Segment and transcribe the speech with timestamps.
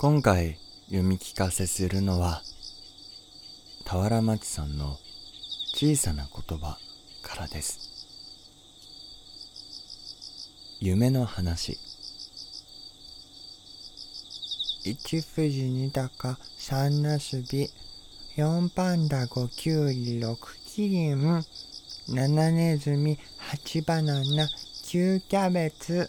[0.00, 0.56] 今回
[0.86, 2.40] 読み聞かせするのは
[3.84, 4.96] 俵町さんの
[5.74, 6.78] 小さな言葉
[7.20, 8.08] からです。
[10.80, 11.78] 夢の話。
[14.84, 17.68] 一富士二鷹三なすび
[18.36, 21.44] 四パンダ五キュウリ六キリン
[22.08, 24.48] 七ネズミ八バナナ
[24.82, 26.08] 九キャベツ。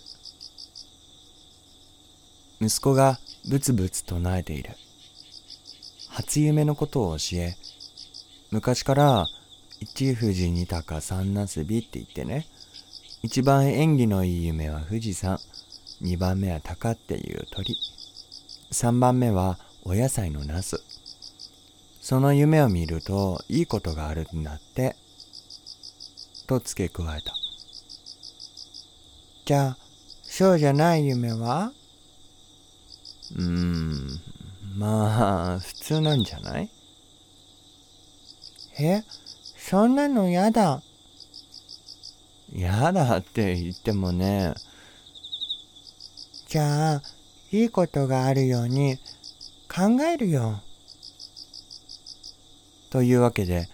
[2.61, 3.19] 息子が
[3.49, 4.71] ブツブツ唱えている。
[6.09, 7.55] 初夢のことを教え
[8.51, 9.27] 昔から
[9.79, 12.45] 一富士二鷹三なすびって言ってね。
[13.23, 15.39] 一番縁起のいい夢は富士山。
[16.01, 17.75] 二番目は鷹っていう鳥。
[18.71, 20.83] 三番目はお野菜のナス
[22.01, 24.95] その夢を見るといいことがあるんだって。
[26.47, 27.33] と付け加えた。
[29.45, 29.77] じゃあ
[30.23, 31.71] そうじゃない夢は？
[33.35, 34.21] うーん。
[34.77, 36.69] まあ普通なんじゃない？
[38.79, 39.03] え？
[39.57, 40.81] そんなのやだ。
[42.53, 44.53] やだって言ってもね。
[46.47, 47.01] じゃあ
[47.51, 48.97] いいことがあるように
[49.73, 50.61] 考えるよ。
[52.89, 53.69] というわけで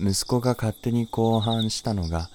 [0.00, 2.30] 息子が勝手に考案したのが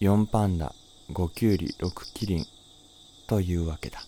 [0.00, 0.74] 4パンダ
[1.10, 2.46] 5キュウリ6キリン
[3.26, 4.02] というわけだ。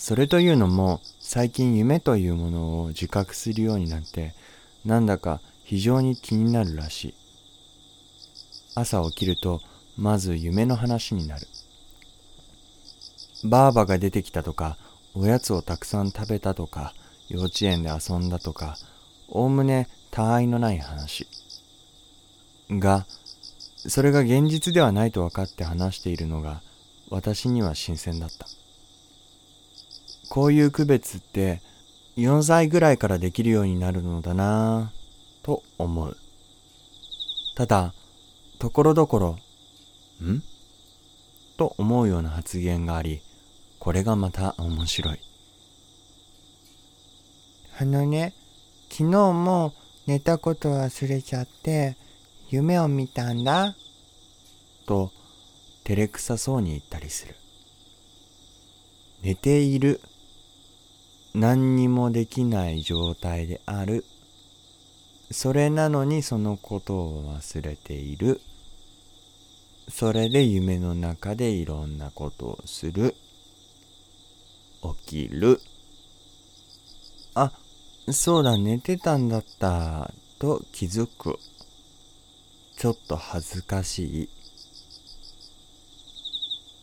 [0.00, 4.32] それというのも最近夢というものを自覚するようになって
[4.82, 7.14] なんだか非常に気になるらしい。
[8.74, 9.60] 朝起きると
[9.98, 11.46] まず夢の話になる。
[13.44, 14.78] ばあばが出てきたとか
[15.14, 16.94] おやつをたくさん食べたとか
[17.28, 18.78] 幼稚園で遊んだとか
[19.28, 21.26] おおむね他愛のない話。
[22.70, 23.04] が
[23.76, 26.62] それが現実ではないと分かって話しているのが
[27.10, 28.46] 私には新鮮だった。
[30.30, 31.60] こういう区別って
[32.16, 36.16] 4歳ぐらいからできるようになるのだなぁと思う。
[37.56, 37.92] ただ
[38.60, 39.38] ところどころ
[40.22, 40.42] ん？
[41.56, 43.20] と思うような発言があり
[43.80, 45.18] これがまた面白い。
[47.80, 48.32] あのね
[48.88, 49.74] 昨日も
[50.06, 51.96] 寝たこと忘れちゃって
[52.50, 53.74] 夢を見たんだ。
[54.86, 55.10] と
[55.84, 57.34] 照れくさそうに言ったりする。
[59.22, 60.00] 寝ている
[61.34, 64.04] 何にもできない状態である。
[65.30, 68.40] それなのにそのことを忘れている。
[69.88, 73.14] それで夢の中でいろんなことをする。
[75.06, 75.60] 起きる。
[77.34, 77.52] あ
[78.08, 81.38] そうだ寝てたんだったと気づく。
[82.76, 84.28] ちょっと恥ずかしい。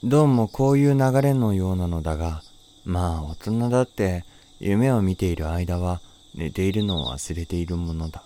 [0.03, 2.43] どうもこういう流れのようなのだが
[2.85, 4.23] まあ大人だって
[4.59, 6.01] 夢を見ている間は
[6.33, 8.23] 寝ているのを忘れているものだ。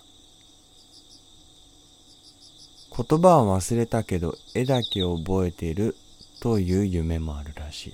[2.96, 5.96] 言葉は忘れたけど絵だけ覚えている
[6.42, 7.94] という夢もあるらしい。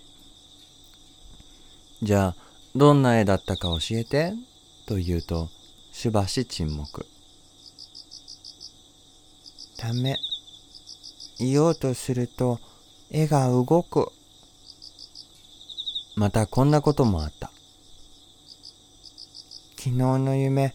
[2.03, 2.35] じゃあ
[2.75, 4.33] どんな絵だったか教えて
[4.85, 5.49] と言うと
[5.91, 7.05] しばし沈黙。
[9.77, 10.17] ダメ。
[11.39, 12.59] 言おうとすると
[13.11, 14.11] 絵が動く。
[16.15, 17.51] またこんなこともあった。
[19.87, 20.73] 昨日の夢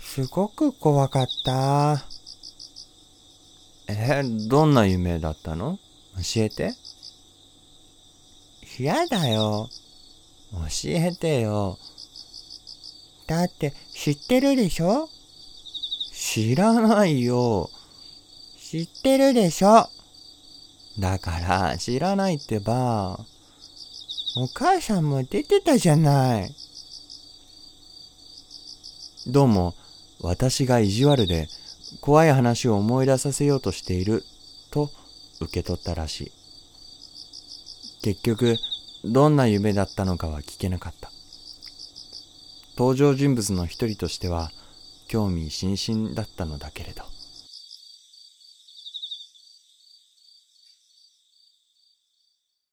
[0.00, 2.02] すごく怖かった。
[3.88, 5.78] えどんな夢だったの？
[6.16, 6.72] 教えて。
[8.78, 9.68] 嫌だよ。
[10.50, 11.76] 教えてよ。
[13.26, 15.10] だって知ってるでしょ？
[16.14, 17.68] 知らないよ。
[18.58, 19.90] 知ってるでしょ？
[20.98, 23.18] だから知らないってば。
[24.36, 26.54] お母さんも出てたじゃない
[29.26, 29.74] どうも
[30.20, 31.48] 私が意地悪で
[32.02, 34.22] 怖い話を思い出させようとしている
[34.70, 34.90] と
[35.40, 36.32] 受け取ったらしい。
[38.02, 38.56] 結局
[39.02, 41.10] どんな夢だったのかは聞けなかった。
[42.76, 44.50] 登場人物の一人としては
[45.08, 47.13] 興味津々だったのだけれど。